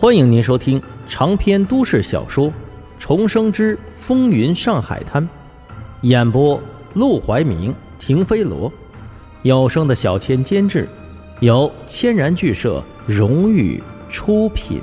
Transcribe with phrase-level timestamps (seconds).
[0.00, 2.46] 欢迎您收听长篇都市小说
[2.98, 5.22] 《重生之风云上海滩》，
[6.00, 6.58] 演播：
[6.94, 8.72] 陆怀明、停飞罗，
[9.42, 10.88] 有声的小千监制，
[11.40, 14.80] 由千然剧社荣誉出品。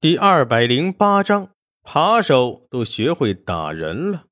[0.00, 1.50] 第二百零八章，
[1.84, 4.22] 扒手都学会打人了，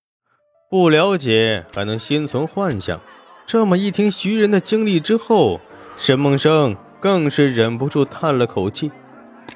[0.68, 3.00] 不了解还能心存幻想。
[3.46, 5.60] 这么一听徐仁的经历之后，
[5.96, 6.76] 沈梦生。
[7.00, 8.92] 更是忍不住叹了口气。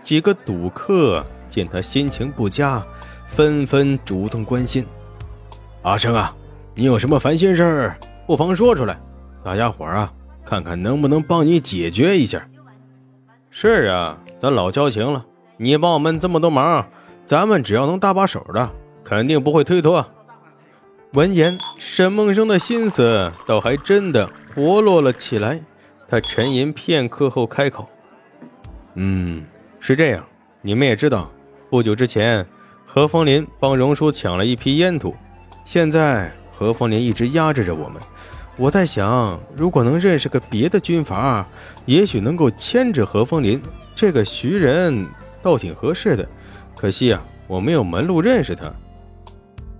[0.02, 2.82] 几个赌客见他心情不佳，
[3.26, 4.84] 纷纷主动关心
[5.82, 6.34] ：“阿生啊，
[6.74, 8.98] 你有什么烦心事儿，不妨说出来，
[9.44, 10.12] 大家伙啊，
[10.44, 12.44] 看看能不能帮你解决一下。
[13.50, 15.24] ”“是啊，咱老交情了，
[15.56, 16.86] 你帮我们这么多忙，
[17.24, 18.70] 咱们只要能搭把手的，
[19.04, 20.04] 肯定不会推脱。”
[21.12, 25.60] 闻言，沈梦生的心思倒还真的活络了起来。
[26.08, 27.88] 他沉吟片刻后开口
[28.94, 29.44] ：“嗯，
[29.80, 30.24] 是这样。
[30.62, 31.30] 你们也知道，
[31.69, 32.47] 不久之前，
[32.86, 35.14] 何风林帮荣叔抢了一批烟土。
[35.64, 38.00] 现在何风林一直压制着我们。
[38.56, 41.47] 我在想，如果能认识个别的军阀，
[41.86, 43.60] 也许能够牵制何风林。
[43.94, 45.06] 这个徐人
[45.42, 46.28] 倒挺合适的，
[46.77, 48.72] 可惜啊，我没有门路认识他。”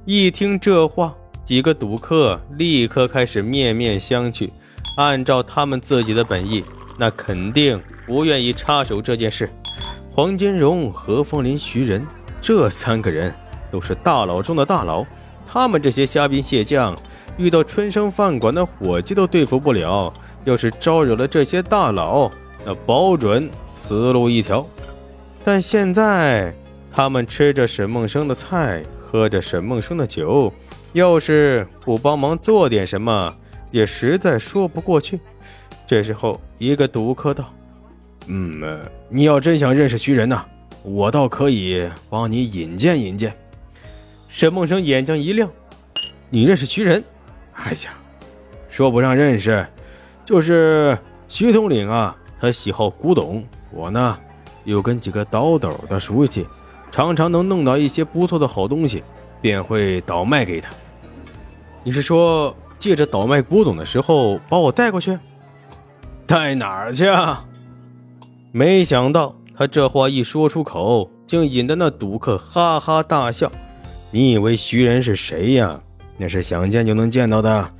[0.05, 1.15] 一听这话，
[1.45, 4.51] 几个赌客立刻开始面面相觑。
[4.97, 6.65] 按照他们自己的本意，
[6.97, 9.51] 那肯定不愿意插手这件事。
[10.11, 12.07] 黄金荣、何风林、徐仁
[12.41, 13.35] 这三个人
[13.71, 15.05] 都是大佬中的大佬，
[15.47, 16.97] 他们这些虾兵蟹将，
[17.37, 20.13] 遇到春生饭馆的伙计都对付不了，
[20.45, 22.31] 要是招惹了这些大佬，
[22.65, 24.65] 那保准死路一条。
[25.43, 26.55] 但现在
[26.93, 30.53] 他们吃着沈梦生的菜，喝着沈梦生的酒，
[30.93, 33.35] 要是不帮忙做点什么，
[33.75, 35.19] 也实在说不过去。
[35.85, 37.53] 这时候，一个赌客道
[38.27, 40.45] ：“嗯，你要真想认识徐仁呐，
[40.85, 43.37] 我倒可以帮你引荐引荐。”
[44.31, 45.51] 沈梦生眼睛一亮
[46.31, 47.03] ：“你认识徐仁？
[47.55, 47.91] 哎呀，
[48.69, 49.67] 说不上认识，
[50.25, 50.97] 就是
[51.29, 54.17] 徐统领啊，他喜好古董，我呢
[54.63, 56.47] 又跟几个倒斗的熟悉，
[56.93, 59.03] 常常能弄到一些不错的好东西，
[59.43, 60.71] 便会倒卖给他。
[61.83, 65.19] 你是说？”借着倒卖古董的时候把我带过去，
[66.27, 67.09] 带哪儿去？
[67.09, 67.43] 啊？
[68.53, 73.51] 没想到他这话一说出口，竟引得那赌客哈哈大笑。
[74.11, 75.81] 你以为徐仁是谁呀？
[76.19, 77.71] 那是想见就能见到的。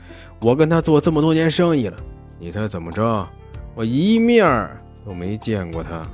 [0.41, 1.99] 我跟他做这么多年生意了，
[2.39, 3.29] 你猜怎么着？
[3.75, 4.67] 我一面
[5.05, 6.09] 都没见过他。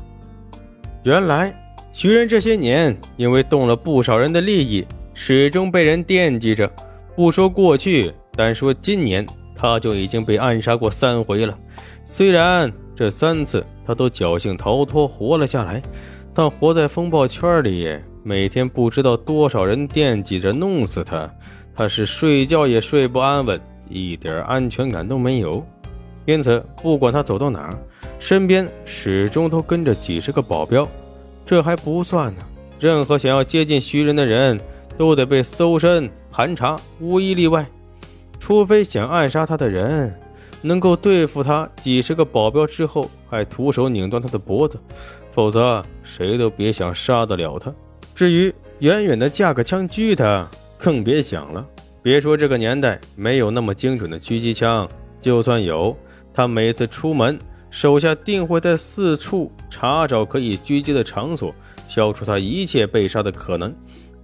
[1.05, 1.55] 原来
[1.93, 4.85] 徐仁这些年因为动了不少人的利益，
[5.15, 6.69] 始终被人惦记着。
[7.15, 8.13] 不说过去。
[8.37, 11.57] 但说今年，他就已经被暗杀过三回了。
[12.05, 15.83] 虽然这三次他都侥幸逃脱活了下来，
[16.33, 21.31] 但活在风暴圈里，每天不知道多少人惦记着弄死他，
[21.75, 25.65] 他是睡觉也睡不安稳，一点安全感都没有。
[26.27, 27.79] 因此，不管他走到哪儿，
[28.19, 30.89] 身边始终都跟着几十个保镖。
[31.45, 32.43] 这还不算呢，
[32.79, 34.61] 任何想要接近徐仁的人
[34.97, 37.67] 都得被搜身盘查，无一例外。
[38.41, 40.13] 除非想暗杀他的人
[40.63, 44.77] 能够对付他几十个保镖之后还徒手拧断他的脖子，
[45.31, 47.73] 否则谁都别想杀得了他。
[48.15, 51.65] 至于远远的架个枪狙他，更别想了。
[52.03, 54.89] 别说这个年代没有那么精准的狙击枪，
[55.21, 55.97] 就算有，
[56.33, 57.39] 他每次出门
[57.71, 61.55] 手下定会在四处查找可以狙击的场所，
[61.87, 63.75] 消除他一切被杀的可能，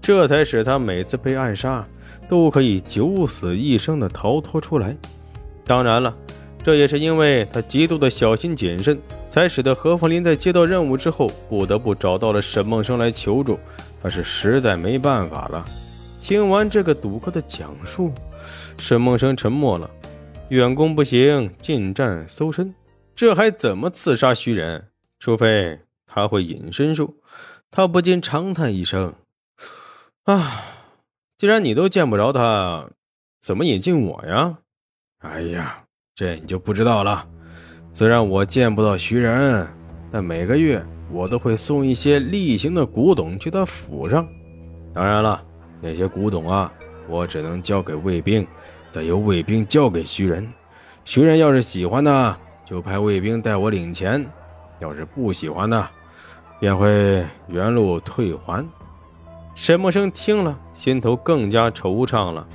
[0.01, 1.87] 这才使他每次被暗杀。
[2.29, 4.97] 都可以九死一生的逃脱出来。
[5.65, 6.17] 当然了，
[6.63, 8.99] 这也是因为他极度的小心谨慎，
[9.29, 13.59] 才使得何凤林在接到任务之后，不得不找到了沈梦生来求助。
[14.03, 15.67] 他是实在没办法了。
[16.21, 18.13] 听完这个赌客的讲述，
[18.79, 19.91] 沈梦生沉默了。
[20.51, 22.73] 远攻不行，近战搜身，
[23.15, 24.89] 这还怎么刺杀徐人？
[25.19, 27.17] 除非他会隐身术。
[27.71, 29.13] 他不禁长叹一声
[30.25, 30.73] ：“啊。”
[31.39, 32.89] 既然你都见不着他，
[33.43, 34.57] 怎么引进我呀？
[35.19, 35.85] 哎呀，
[36.15, 37.29] 这你就不知道了。
[37.93, 39.67] 虽然我见不到徐仁，
[40.11, 44.27] 但每个月我都会送一些例行的古董去他府上。
[44.95, 45.45] 当然了，
[45.83, 46.73] 那些古董啊，
[47.07, 48.47] 我只能交给卫兵，
[48.91, 50.51] 再由卫兵交给徐仁。
[51.05, 52.35] 徐仁要是喜欢呢，
[52.65, 54.25] 就派卫兵带我领钱；
[54.81, 55.87] 要是不喜欢呢，
[56.59, 58.67] 便会原路退还。
[59.57, 62.47] 沈默生听了，心头更加惆怅了。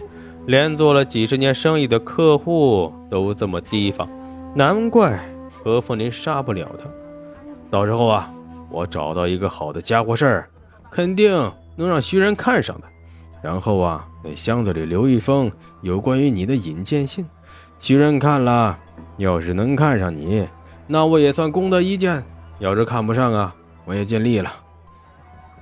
[0.45, 4.07] 连做了几十年生意的客户都这么提防，
[4.53, 5.19] 难怪
[5.51, 6.85] 何凤林杀不了他。
[7.71, 8.31] 到时候啊，
[8.69, 10.49] 我找到一个好的家伙事儿，
[10.91, 12.87] 肯定能让徐仁看上的。
[13.41, 15.51] 然后啊，那箱子里留一封
[15.81, 17.27] 有关于你的引荐信，
[17.79, 18.77] 徐仁看了，
[19.17, 20.47] 要是能看上你，
[20.85, 22.21] 那我也算功德一件；
[22.59, 23.55] 要是看不上啊，
[23.85, 24.51] 我也尽力了。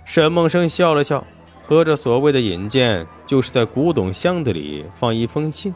[0.10, 1.24] 沈梦生笑了笑，
[1.68, 5.72] 合着所谓的引荐，就是在古董箱子里放一封信。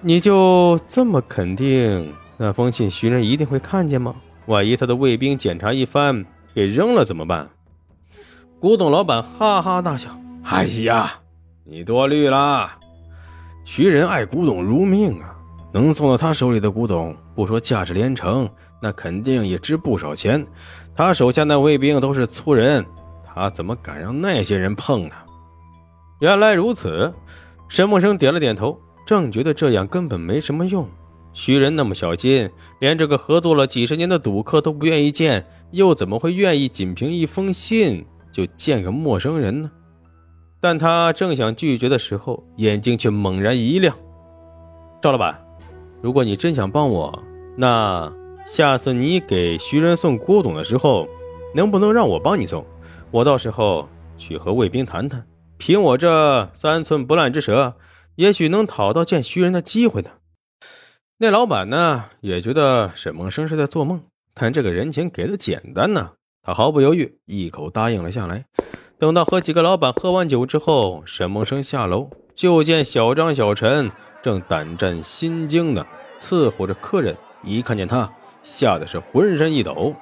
[0.00, 4.14] 你就这么肯定那封信徐仁一定会看见吗？
[4.46, 6.24] 万一他的卫兵检查一番
[6.54, 7.50] 给扔了怎么办？
[8.60, 11.18] 古董老板哈哈大笑：“哎呀，
[11.64, 12.70] 你多虑了。
[13.64, 15.34] 徐仁爱古董如命啊，
[15.74, 18.48] 能送到他手里的古董，不说价值连城，
[18.80, 20.46] 那肯定也值不少钱。
[20.94, 22.86] 他手下那卫兵都是粗人。”
[23.36, 25.14] 他怎么敢让那些人碰呢？
[26.20, 27.12] 原来如此，
[27.68, 30.88] 沈梦生点了点头，正觉得这样根本没什么用。
[31.34, 32.48] 徐仁那么小心，
[32.80, 39.70] 连这个合作了几十年的赌客都不愿意见，又怎么会愿意仅凭一封信就见个陌生人呢？
[40.58, 43.94] 但他正想拒绝的时候，眼睛却猛然一亮
[45.02, 45.38] ：“赵老板，
[46.00, 47.22] 如果你真想帮我，
[47.54, 48.10] 那
[48.46, 51.06] 下次你给徐仁送古董的时候，
[51.54, 52.64] 能不能让我帮你送？”
[53.10, 53.88] 我到时候
[54.18, 55.26] 去和卫兵谈谈，
[55.58, 57.74] 凭我这三寸不烂之舌，
[58.16, 60.10] 也许能讨到见徐人的机会呢。
[61.18, 64.02] 那老板呢，也觉得沈梦生是在做梦，
[64.34, 66.12] 但这个人情给的简单呢，
[66.42, 68.44] 他毫不犹豫，一口答应了下来。
[68.98, 75.86] 等到和几个老板喝完酒之后，沈梦生下楼，就见小张、小陈正胆战心惊的
[76.18, 78.12] 伺候着客人，一看见他，
[78.42, 79.94] 吓得是浑身一抖。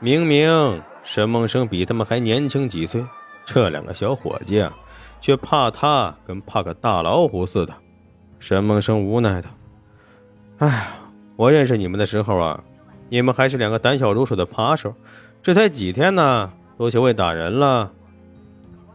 [0.00, 0.82] 明明。
[1.04, 3.04] 沈梦生比他们还年轻几岁，
[3.44, 4.72] 这两个小伙计啊，
[5.20, 7.74] 却怕他跟怕个大老虎似的。
[8.40, 9.48] 沈梦生无奈道
[10.58, 10.88] ：“哎，
[11.36, 12.64] 我认识你们的时候啊，
[13.10, 14.94] 你们还是两个胆小如鼠的扒手，
[15.42, 17.92] 这才几天呢，都学会打人了。”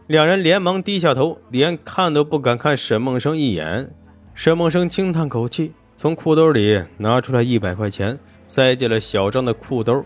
[0.08, 3.88] 两人连忙低下头，连看都不敢看沈梦生一眼。
[4.34, 8.18] 沈梦生轻叹口气，从裤兜里拿出来一百块钱，
[8.48, 10.04] 塞进了小张的裤兜。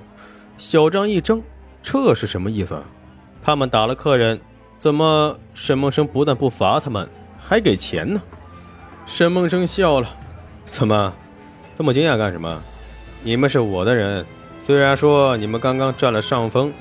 [0.59, 1.43] 小张一怔。
[1.85, 2.83] 这是什么意思？
[3.45, 4.41] 他们打了客人，
[4.79, 7.07] 怎么沈梦生不但不罚他们，
[7.39, 8.21] 还给钱呢？
[9.07, 10.09] 沈梦生笑了，
[10.65, 11.13] 怎么
[11.77, 12.61] 这么惊讶干什么？
[13.23, 14.25] 你们是我的人，
[14.63, 16.73] 虽然说你们刚刚占了上风，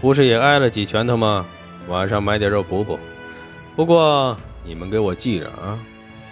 [0.00, 1.46] 不是也挨了几拳头吗？
[1.86, 2.98] 晚上买点肉补补。
[3.76, 5.78] 不过你们给我记着啊，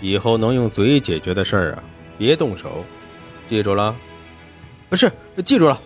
[0.00, 1.84] 以后能用嘴解决的事儿啊，
[2.18, 2.84] 别动手，
[3.48, 3.94] 记住了？
[4.88, 5.10] 不是，
[5.44, 5.80] 记住了。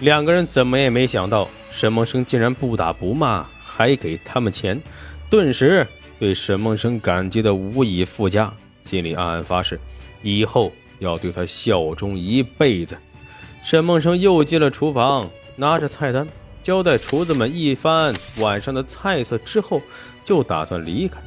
[0.00, 4.80] 两个人怎么也没想到，沈梦生竟然不打不骂，还给他们钱，
[5.30, 5.86] 顿时
[6.18, 8.52] 对沈梦生感激的无以复加，
[8.84, 9.78] 心里暗暗发誓，
[10.22, 12.96] 以后要对他效忠一辈子。
[13.62, 16.28] 沈梦生又进了厨房，拿着菜单，
[16.62, 19.80] 交代厨子们一番晚上的菜色之后，
[20.24, 21.18] 就打算离开。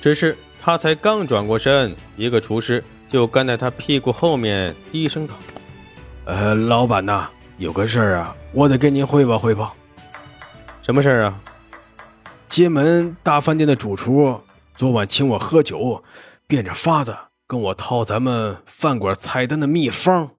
[0.00, 5.34] 只是他才刚转过身，一个厨师就跟在他屁股后面低声道
[6.26, 7.28] ：“呃，老板呐。”
[7.60, 9.76] 有个事儿啊，我得跟您汇报汇报。
[10.80, 11.38] 什么事儿啊？
[12.48, 14.40] 金门大饭店的主厨
[14.74, 16.02] 昨晚请我喝酒，
[16.46, 17.14] 变着法子
[17.46, 20.30] 跟我套咱们饭馆菜单的秘方。